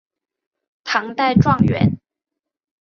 [0.83, 1.99] 唐代状元。